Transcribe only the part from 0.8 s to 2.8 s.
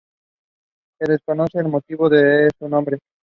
Se desconoce el motivo de su